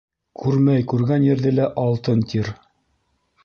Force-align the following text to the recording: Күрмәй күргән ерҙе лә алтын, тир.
Күрмәй 0.43 0.85
күргән 0.93 1.27
ерҙе 1.27 1.53
лә 1.59 1.69
алтын, 1.85 2.27
тир. 2.33 2.53